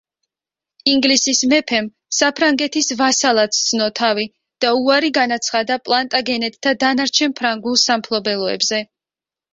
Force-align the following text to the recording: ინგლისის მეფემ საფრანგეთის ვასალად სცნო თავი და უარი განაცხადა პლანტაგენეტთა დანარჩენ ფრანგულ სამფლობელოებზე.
ინგლისის 0.91 1.41
მეფემ 1.51 1.89
საფრანგეთის 2.19 2.89
ვასალად 3.01 3.53
სცნო 3.57 3.89
თავი 4.01 4.25
და 4.65 4.71
უარი 4.79 5.11
განაცხადა 5.19 5.79
პლანტაგენეტთა 5.91 6.75
დანარჩენ 6.87 7.37
ფრანგულ 7.43 7.83
სამფლობელოებზე. 7.87 8.83